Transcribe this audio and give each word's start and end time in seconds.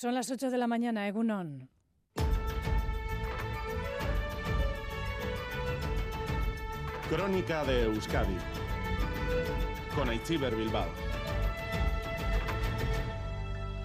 Son 0.00 0.14
las 0.14 0.30
8 0.30 0.48
de 0.48 0.56
la 0.56 0.66
mañana, 0.66 1.06
Egunon. 1.06 1.68
Crónica 7.10 7.64
de 7.66 7.82
Euskadi 7.82 8.38
con 9.94 10.08
Aichiber 10.08 10.56
Bilbao. 10.56 11.09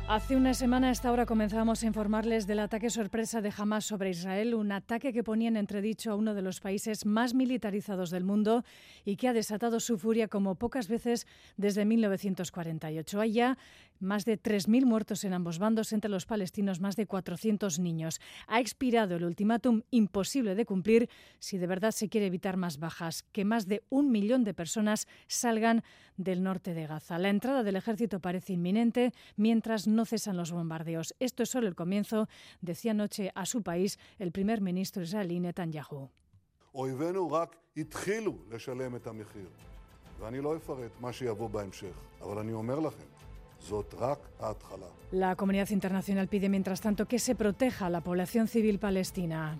Hace 0.07 0.35
una 0.35 0.53
semana 0.53 0.89
a 0.89 0.91
esta 0.91 1.11
hora 1.11 1.25
comenzábamos 1.25 1.81
a 1.81 1.87
informarles 1.87 2.45
del 2.45 2.59
ataque 2.59 2.91
sorpresa 2.91 3.41
de 3.41 3.51
Hamas 3.57 3.85
sobre 3.85 4.11
Israel, 4.11 4.53
un 4.53 4.71
ataque 4.71 5.11
que 5.11 5.23
ponía 5.23 5.47
en 5.47 5.57
entredicho 5.57 6.11
a 6.11 6.15
uno 6.15 6.35
de 6.35 6.43
los 6.43 6.59
países 6.59 7.07
más 7.07 7.33
militarizados 7.33 8.11
del 8.11 8.23
mundo 8.23 8.63
y 9.03 9.15
que 9.15 9.27
ha 9.27 9.33
desatado 9.33 9.79
su 9.79 9.97
furia 9.97 10.27
como 10.27 10.53
pocas 10.55 10.89
veces 10.89 11.25
desde 11.57 11.85
1948. 11.85 13.19
Hay 13.19 13.31
ya 13.31 13.57
más 13.99 14.25
de 14.25 14.39
3.000 14.39 14.85
muertos 14.85 15.23
en 15.23 15.33
ambos 15.33 15.57
bandos, 15.57 15.91
entre 15.91 16.11
los 16.11 16.25
palestinos 16.25 16.81
más 16.81 16.95
de 16.95 17.07
400 17.07 17.79
niños. 17.79 18.19
Ha 18.47 18.59
expirado 18.59 19.15
el 19.15 19.23
ultimátum 19.23 19.81
imposible 19.89 20.53
de 20.53 20.65
cumplir 20.65 21.09
si 21.39 21.57
de 21.57 21.65
verdad 21.65 21.91
se 21.91 22.09
quiere 22.09 22.27
evitar 22.27 22.57
más 22.57 22.77
bajas, 22.77 23.23
que 23.31 23.45
más 23.45 23.67
de 23.67 23.83
un 23.89 24.11
millón 24.11 24.43
de 24.43 24.53
personas 24.53 25.07
salgan 25.27 25.81
del 26.17 26.43
norte 26.43 26.73
de 26.73 26.87
Gaza. 26.87 27.17
La 27.17 27.29
entrada 27.29 27.63
del 27.63 27.75
ejército 27.75 28.19
parece 28.19 28.53
inminente 28.53 29.13
mientras 29.35 29.87
no 29.87 29.94
cesan 30.03 30.35
los 30.35 30.51
bombardeos. 30.51 31.15
Esto 31.19 31.43
es 31.43 31.49
solo 31.49 31.67
el 31.69 31.75
comienzo, 31.75 32.27
decía 32.59 32.91
anoche 32.91 33.31
a 33.35 33.45
su 33.45 33.63
país 33.63 33.99
el 34.19 34.33
primer 34.33 34.59
ministro 34.59 35.03
israelí 35.03 35.39
Netanyahu. 35.39 36.09
La 45.11 45.35
comunidad 45.35 45.69
internacional 45.69 46.27
pide, 46.27 46.49
mientras 46.49 46.81
tanto, 46.81 47.05
que 47.05 47.19
se 47.19 47.35
proteja 47.35 47.85
a 47.85 47.89
la 47.89 48.01
población 48.01 48.47
civil 48.47 48.79
palestina. 48.79 49.59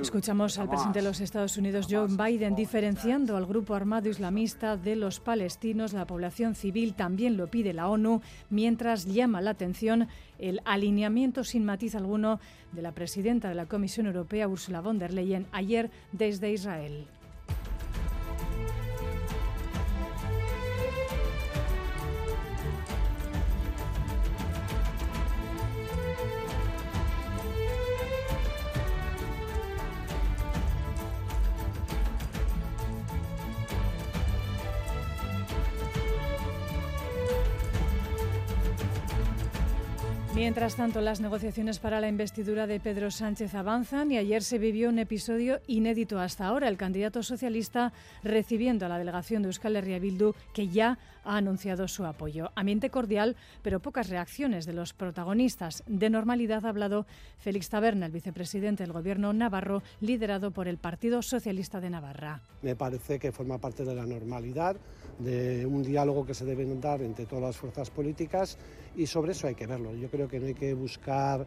Escuchamos 0.00 0.58
al 0.58 0.68
presidente 0.68 0.98
de 0.98 1.04
los 1.04 1.20
Estados 1.20 1.56
Unidos, 1.56 1.86
Joe 1.88 2.08
Biden, 2.08 2.56
diferenciando 2.56 3.36
al 3.36 3.46
grupo 3.46 3.74
armado 3.74 4.08
islamista 4.08 4.76
de 4.76 4.96
los 4.96 5.20
palestinos. 5.20 5.92
La 5.92 6.06
población 6.06 6.54
civil 6.56 6.94
también 6.94 7.36
lo 7.36 7.46
pide 7.46 7.72
la 7.72 7.88
ONU, 7.88 8.20
mientras 8.50 9.06
llama 9.06 9.40
la 9.40 9.50
atención 9.50 10.08
el 10.38 10.60
alineamiento 10.64 11.44
sin 11.44 11.64
matiz 11.64 11.94
alguno 11.94 12.40
de 12.72 12.82
la 12.82 12.92
presidenta 12.92 13.48
de 13.48 13.54
la 13.54 13.66
Comisión 13.66 14.06
Europea, 14.06 14.48
Ursula 14.48 14.80
von 14.80 14.98
der 14.98 15.12
Leyen, 15.12 15.46
ayer 15.52 15.90
desde 16.10 16.50
Israel. 16.50 17.06
Mientras 40.34 40.76
tanto, 40.76 41.02
las 41.02 41.20
negociaciones 41.20 41.78
para 41.78 42.00
la 42.00 42.08
investidura 42.08 42.66
de 42.66 42.80
Pedro 42.80 43.10
Sánchez 43.10 43.54
avanzan 43.54 44.10
y 44.10 44.16
ayer 44.16 44.42
se 44.42 44.58
vivió 44.58 44.88
un 44.88 44.98
episodio 44.98 45.60
inédito 45.66 46.18
hasta 46.18 46.46
ahora. 46.46 46.68
El 46.68 46.78
candidato 46.78 47.22
socialista 47.22 47.92
recibiendo 48.24 48.86
a 48.86 48.88
la 48.88 48.98
delegación 48.98 49.42
de 49.42 49.48
Euskal 49.48 49.76
Herria 49.76 49.98
Bildu, 49.98 50.32
que 50.54 50.68
ya 50.68 50.98
ha 51.24 51.36
anunciado 51.36 51.86
su 51.86 52.06
apoyo. 52.06 52.50
Ambiente 52.54 52.88
cordial, 52.88 53.36
pero 53.60 53.80
pocas 53.80 54.08
reacciones 54.08 54.64
de 54.64 54.72
los 54.72 54.94
protagonistas. 54.94 55.84
De 55.86 56.08
normalidad 56.08 56.64
ha 56.64 56.70
hablado 56.70 57.06
Félix 57.38 57.68
Taberna, 57.68 58.06
el 58.06 58.12
vicepresidente 58.12 58.84
del 58.84 58.92
Gobierno 58.94 59.34
navarro, 59.34 59.82
liderado 60.00 60.50
por 60.50 60.66
el 60.66 60.78
Partido 60.78 61.20
Socialista 61.20 61.78
de 61.78 61.90
Navarra. 61.90 62.40
Me 62.62 62.74
parece 62.74 63.18
que 63.18 63.32
forma 63.32 63.58
parte 63.58 63.84
de 63.84 63.94
la 63.94 64.06
normalidad, 64.06 64.76
de 65.22 65.66
un 65.66 65.82
diálogo 65.82 66.26
que 66.26 66.34
se 66.34 66.44
debe 66.44 66.64
dar 66.76 67.02
entre 67.02 67.26
todas 67.26 67.44
las 67.44 67.56
fuerzas 67.56 67.90
políticas 67.90 68.58
y 68.94 69.06
sobre 69.06 69.32
eso 69.32 69.46
hay 69.46 69.54
que 69.54 69.66
verlo. 69.66 69.94
Yo 69.94 70.08
creo 70.10 70.28
que 70.28 70.40
no 70.40 70.46
hay 70.46 70.54
que 70.54 70.74
buscar 70.74 71.46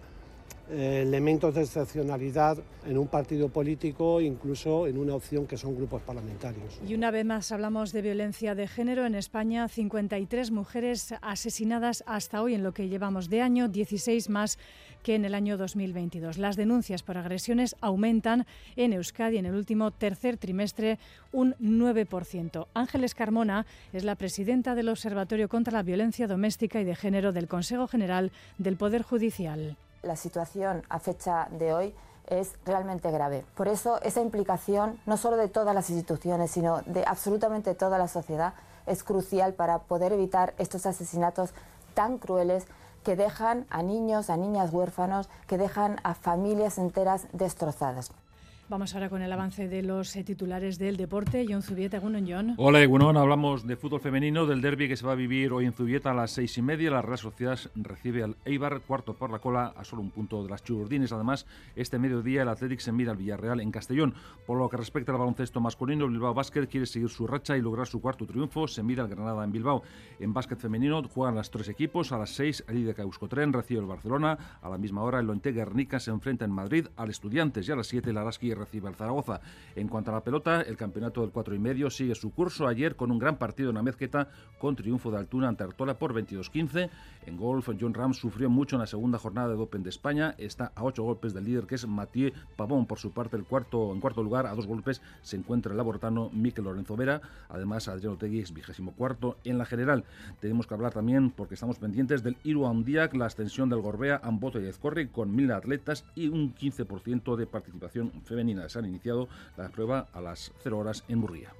elementos 0.70 1.54
de 1.54 1.62
excepcionalidad 1.62 2.58
en 2.88 2.98
un 2.98 3.08
partido 3.08 3.50
político, 3.50 4.20
incluso 4.20 4.88
en 4.88 4.98
una 4.98 5.14
opción 5.14 5.46
que 5.46 5.58
son 5.58 5.76
grupos 5.76 6.02
parlamentarios. 6.02 6.80
Y 6.88 6.96
una 6.96 7.12
vez 7.12 7.26
más 7.26 7.52
hablamos 7.52 7.92
de 7.92 8.02
violencia 8.02 8.56
de 8.56 8.68
género. 8.68 9.06
En 9.06 9.16
España, 9.16 9.68
53 9.68 10.52
mujeres 10.52 11.14
asesinadas 11.22 12.04
hasta 12.08 12.42
hoy 12.42 12.56
en 12.56 12.64
lo 12.64 12.74
que 12.74 12.90
llevamos 12.90 13.30
de 13.30 13.42
año, 13.42 13.68
16 13.68 14.30
más 14.30 14.58
que 15.04 15.14
en 15.14 15.26
el 15.26 15.36
año 15.36 15.58
2022. 15.58 16.40
Las 16.40 16.56
denuncias 16.56 17.04
por 17.04 17.18
agresiones 17.18 17.76
aumentan 17.80 18.48
en 18.76 18.94
Euskadi 18.94 19.38
en 19.38 19.46
el 19.46 19.54
último 19.54 19.92
tercer 19.92 20.38
trimestre 20.38 20.98
un 21.32 21.54
9%. 21.56 22.68
Ángeles 22.74 23.14
Carmona 23.14 23.68
es 23.94 24.04
la 24.04 24.16
presidenta 24.16 24.74
del 24.74 24.90
Observatorio 24.90 25.48
contra 25.48 25.74
la 25.74 25.84
Violencia 25.84 26.28
Doméstica 26.28 26.82
y 26.82 26.86
de 26.86 26.96
Género 26.96 27.34
del 27.34 27.48
Consejo 27.48 27.88
General 27.88 28.32
del 28.58 28.78
Poder 28.78 29.04
Judicial 29.04 29.78
la 30.06 30.16
situación 30.16 30.84
a 30.90 31.00
fecha 31.00 31.48
de 31.52 31.74
hoy 31.74 31.96
es 32.28 32.54
realmente 32.66 33.12
grave. 33.12 33.46
Por 33.56 33.68
eso 33.68 34.02
esa 34.02 34.22
implicación, 34.22 35.00
no 35.06 35.18
solo 35.18 35.38
de 35.38 35.48
todas 35.48 35.76
las 35.76 35.90
instituciones, 35.90 36.52
sino 36.52 36.82
de 36.86 37.04
absolutamente 37.06 37.76
toda 37.76 37.98
la 37.98 38.08
sociedad, 38.08 38.54
es 38.86 39.04
crucial 39.04 39.54
para 39.54 39.80
poder 39.80 40.14
evitar 40.14 40.54
estos 40.58 40.86
asesinatos 40.86 41.54
tan 41.94 42.18
crueles 42.18 42.66
que 43.04 43.16
dejan 43.16 43.66
a 43.70 43.84
niños, 43.84 44.30
a 44.30 44.38
niñas 44.38 44.74
huérfanos, 44.74 45.30
que 45.48 45.58
dejan 45.58 45.98
a 46.04 46.16
familias 46.16 46.78
enteras 46.78 47.28
destrozadas. 47.34 48.12
Vamos 48.68 48.96
ahora 48.96 49.10
con 49.10 49.22
el 49.22 49.32
avance 49.32 49.68
de 49.68 49.84
los 49.84 50.16
eh, 50.16 50.24
titulares 50.24 50.80
del 50.80 50.98
deporte. 50.98 51.46
John 51.48 51.62
Zubieta, 51.62 51.98
Egunon, 51.98 52.26
John. 52.28 52.56
Hola, 52.58 52.82
Egunon. 52.82 53.16
Hablamos 53.16 53.68
de 53.68 53.76
fútbol 53.76 54.00
femenino, 54.00 54.48
del 54.48 54.60
derby 54.60 54.88
que 54.88 54.98
se 54.98 55.06
va 55.06 55.12
a 55.12 55.16
vivir 55.16 55.54
hoy 55.54 55.66
en 55.66 55.74
Zubieta 55.74 56.10
a 56.10 56.14
las 56.16 56.32
seis 56.32 56.58
y 56.58 56.64
media. 56.64 56.90
La 56.90 57.04
Real 57.04 57.20
Sociedad 57.20 57.60
recibe 57.76 58.24
al 58.24 58.38
Eibar, 58.44 58.82
cuarto 58.82 59.14
por 59.14 59.30
la 59.30 59.38
cola, 59.38 59.72
a 59.78 59.84
solo 59.84 60.02
un 60.02 60.10
punto 60.10 60.42
de 60.42 60.50
las 60.50 60.64
Chururdines. 60.64 61.12
Además, 61.12 61.46
este 61.76 62.00
mediodía 62.00 62.42
el 62.42 62.50
Athletic 62.50 62.80
se 62.80 62.92
mira 62.92 63.12
al 63.12 63.18
Villarreal 63.18 63.62
en 63.62 63.70
Castellón. 63.70 64.16
Por 64.48 64.58
lo 64.58 64.68
que 64.68 64.78
respecta 64.78 65.12
al 65.12 65.20
baloncesto 65.20 65.62
masculino, 65.62 66.08
Bilbao 66.08 66.34
Basket 66.34 66.66
quiere 66.66 66.88
seguir 66.88 67.10
su 67.10 67.28
racha 67.28 67.56
y 67.56 67.62
lograr 67.62 67.86
su 67.86 68.02
cuarto 68.02 68.26
triunfo. 68.26 68.68
Se 68.68 68.82
mira 68.82 69.04
al 69.04 69.10
Granada 69.10 69.44
en 69.44 69.52
Bilbao. 69.52 69.84
En 70.20 70.34
básquet 70.34 70.58
femenino 70.58 71.04
juegan 71.04 71.36
los 71.36 71.52
tres 71.52 71.70
equipos. 71.70 72.12
A 72.12 72.18
las 72.18 72.32
seis, 72.32 72.64
el 72.68 72.84
de 72.84 72.96
Euskotren 73.00 73.54
recibe 73.54 73.82
el 73.82 73.86
Barcelona. 73.86 74.58
A 74.64 74.70
la 74.70 74.80
misma 74.80 75.04
hora, 75.04 75.20
el 75.20 75.28
Lonte 75.28 75.52
Guernica 75.52 76.00
se 76.00 76.10
enfrenta 76.10 76.46
en 76.46 76.52
Madrid 76.52 76.88
al 76.96 77.12
Estudiantes. 77.12 77.70
Y 77.70 77.72
a 77.72 77.76
las 77.76 77.86
siete, 77.86 78.10
el 78.10 78.18
Araski 78.18 78.55
recibe 78.56 78.88
al 78.88 78.96
Zaragoza. 78.96 79.42
En 79.76 79.88
cuanto 79.88 80.12
a 80.12 80.16
la 80.16 80.24
pelota, 80.24 80.62
el 80.62 80.78
campeonato 80.78 81.22
del 81.22 81.32
4 81.32 81.56
y 81.56 81.60
medio 81.60 81.90
sigue 81.90 82.16
su 82.16 82.32
curso 82.34 82.68
ayer 82.68 82.96
con 82.96 83.12
un 83.12 83.20
gran 83.20 83.38
partido 83.38 83.70
en 83.70 83.76
la 83.76 83.84
mezqueta 83.84 84.30
con 84.60 84.76
triunfo 84.76 85.12
de 85.12 85.18
Altuna 85.18 85.50
ante 85.50 85.64
Artola 85.64 85.98
por 85.98 86.14
22-15. 86.14 86.90
En 87.26 87.38
golf, 87.38 87.70
John 87.80 87.94
Ram 87.94 88.14
sufrió 88.14 88.50
mucho 88.50 88.76
en 88.76 88.82
la 88.82 88.88
segunda 88.88 89.18
jornada 89.18 89.50
de 89.50 89.56
Open 89.56 89.84
de 89.84 89.90
España. 89.90 90.36
Está 90.38 90.72
a 90.76 90.84
ocho 90.84 91.04
golpes 91.04 91.34
del 91.34 91.46
líder 91.46 91.66
que 91.66 91.76
es 91.76 91.88
Mathieu 91.88 92.32
Pavón. 92.56 92.86
Por 92.86 93.00
su 93.00 93.12
parte, 93.12 93.36
el 93.36 93.44
cuarto, 93.44 93.94
en 93.94 94.00
cuarto 94.00 94.24
lugar, 94.24 94.46
a 94.46 94.56
dos 94.56 94.68
golpes, 94.68 95.02
se 95.22 95.36
encuentra 95.36 95.72
el 95.72 95.78
labortano 95.78 96.30
Miquel 96.34 96.66
Lorenzo 96.66 96.96
Vera. 96.96 97.22
Además, 97.50 97.88
Adriano 97.88 98.18
Tegui 98.18 98.40
es 98.40 98.54
vigésimo 98.54 98.94
cuarto 98.94 99.38
en 99.44 99.58
la 99.58 99.66
general. 99.66 100.04
Tenemos 100.40 100.68
que 100.68 100.74
hablar 100.74 100.94
también, 100.94 101.32
porque 101.32 101.56
estamos 101.56 101.80
pendientes, 101.80 102.24
del 102.24 102.38
Iru 102.44 102.68
Andiac, 102.68 103.14
la 103.16 103.26
extensión 103.26 103.70
del 103.70 103.82
Gorbea, 103.82 104.22
Amboto 104.24 104.60
y 104.60 104.68
Ezcorri, 104.68 105.08
con 105.08 105.36
mil 105.36 105.52
atletas 105.52 106.06
y 106.16 106.28
un 106.28 106.54
15% 106.54 107.36
de 107.36 107.48
participación 107.48 108.12
femenina. 108.24 108.45
Se 108.68 108.80
han 108.80 108.86
iniciado 108.86 109.28
la 109.58 109.70
prueba 109.70 110.08
a 110.14 110.22
las 110.22 110.52
0 110.64 110.78
horas 110.78 111.04
en 111.08 111.20
Murría. 111.20 111.54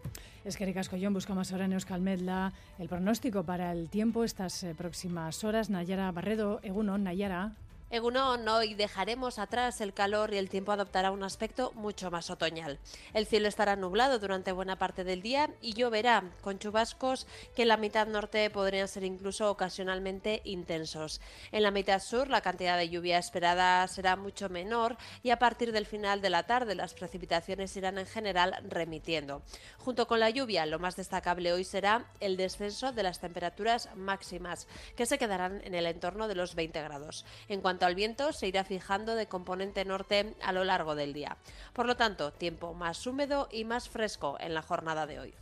Es 0.44 0.58
que 0.58 0.66
Ricasco 0.66 0.96
buscamos 1.10 1.52
ahora 1.52 1.66
en 1.66 1.74
Euskalmedla 1.74 2.54
el 2.78 2.88
pronóstico 2.88 3.44
para 3.44 3.72
el 3.72 3.90
tiempo 3.90 4.24
estas 4.24 4.64
eh, 4.64 4.76
próximas 4.76 5.44
horas. 5.44 5.72
Nayara 5.72 6.12
Barredo, 6.12 6.60
Eguno, 6.62 6.98
Nayara. 7.00 7.54
Egunon, 7.92 8.48
hoy 8.48 8.74
dejaremos 8.74 9.38
atrás 9.38 9.80
el 9.80 9.94
calor 9.94 10.34
y 10.34 10.38
el 10.38 10.50
tiempo 10.50 10.72
adoptará 10.72 11.12
un 11.12 11.22
aspecto 11.22 11.72
mucho 11.76 12.10
más 12.10 12.32
otoñal. 12.32 12.80
El 13.14 13.28
cielo 13.28 13.48
estará 13.48 13.76
nublado 13.76 14.18
durante 14.18 14.52
buena 14.52 14.76
parte 14.76 15.04
del 15.04 15.22
día 15.22 15.52
y 15.62 15.74
lloverá, 15.74 16.24
con 16.42 16.58
chubascos 16.58 17.28
que 17.56 17.62
en 17.62 17.68
la 17.68 17.78
mitad 17.78 18.08
norte 18.08 18.50
podrían 18.50 18.88
ser 18.88 19.04
incluso 19.04 19.52
ocasionalmente 19.52 20.42
intensos. 20.46 21.22
En 21.52 21.62
la 21.62 21.70
mitad 21.70 22.02
sur 22.02 22.28
la 22.28 22.42
cantidad 22.42 22.76
de 22.76 22.90
lluvia 22.90 23.20
esperada 23.20 23.88
será 23.88 24.16
mucho 24.16 24.50
menor 24.50 24.98
y 25.22 25.30
a 25.30 25.38
partir 25.38 25.72
del 25.72 25.86
final 25.86 26.22
de 26.22 26.32
la 26.32 26.44
tarde 26.44 26.74
las 26.74 26.96
precipitaciones 26.96 27.78
irán 27.78 28.00
en 28.00 28.08
general 28.08 28.64
remitiendo. 28.68 29.44
Junto 29.78 30.08
con 30.08 30.20
la 30.20 30.32
lluvia, 30.32 30.66
lo 30.66 30.80
más 30.80 30.96
destacable 30.96 31.54
hoy 31.54 31.64
será 31.64 32.08
el 32.20 32.36
descenso 32.36 32.92
de 32.92 33.04
las 33.04 33.20
temperaturas 33.20 33.90
máximas, 33.96 34.68
que 34.96 35.06
se 35.06 35.20
quedarán 35.20 35.62
en 35.64 35.76
el 35.76 35.86
entorno 35.86 36.28
de 36.28 36.34
los 36.34 36.56
20 36.56 36.82
grados. 36.82 37.26
En 37.48 37.62
cuanto 37.62 37.85
cuanto 37.86 37.92
al 37.92 37.96
viento, 37.96 38.34
se 38.34 38.48
irá 38.48 38.64
fijando 38.64 39.14
de 39.14 39.28
componente 39.28 39.86
norte 39.86 40.34
a 40.42 40.52
lo 40.52 40.64
largo 40.64 40.96
del 40.96 41.14
día. 41.14 41.38
Por 41.74 41.86
lo 41.86 41.96
tanto, 41.96 42.32
tiempo 42.32 42.74
más 42.74 43.06
húmedo 43.06 43.48
y 43.52 43.64
más 43.64 43.90
fresco 43.90 44.38
en 44.40 44.56
la 44.56 44.64
jornada 44.64 45.06
de 45.06 45.20
hoy. 45.20 45.34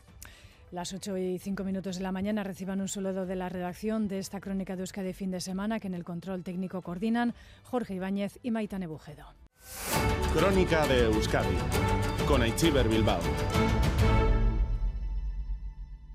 Las 0.72 0.92
8 0.92 1.18
y 1.18 1.40
5 1.40 1.64
minutos 1.64 1.96
de 1.98 2.04
la 2.04 2.12
mañana 2.12 2.44
reciban 2.44 2.82
un 2.82 2.90
saludo 2.90 3.26
de 3.26 3.38
la 3.38 3.48
redacción 3.48 4.10
de 4.10 4.20
esta 4.20 4.42
crónica 4.42 4.76
de 4.76 4.82
Euskadi 4.82 5.14
fin 5.14 5.32
de 5.32 5.40
semana 5.40 5.80
que 5.80 5.88
en 5.88 5.94
el 5.94 6.04
control 6.04 6.44
técnico 6.44 6.82
coordinan 6.82 7.34
Jorge 7.64 7.94
Ibáñez 7.94 8.40
y 8.44 8.52
Maitane 8.52 8.88
Bujedo. 8.88 9.26
Crónica 10.34 10.86
de 10.88 11.06
Euskadi 11.06 11.56
con 12.28 12.42
Aichiber 12.42 12.90
Bilbao. 12.90 13.22